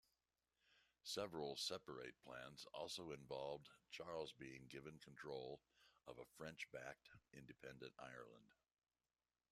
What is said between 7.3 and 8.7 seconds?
independent Ireland.